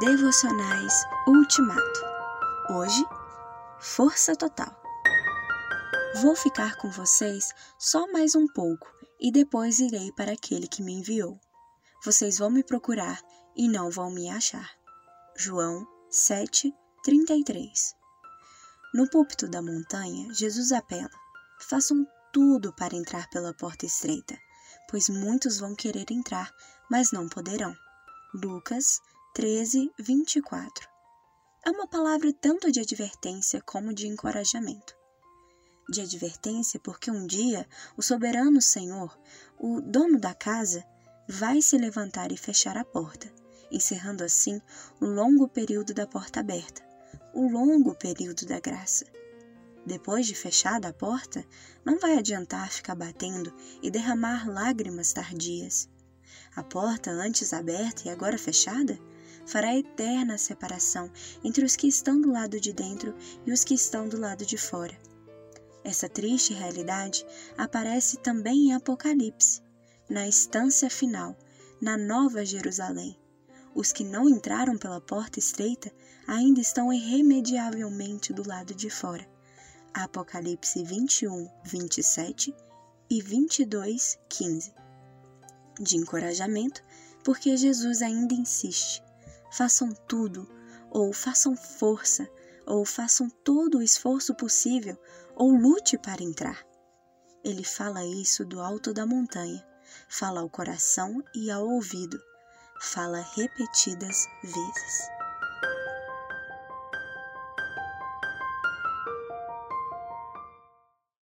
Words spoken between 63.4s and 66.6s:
e os que estão do lado de fora. Essa triste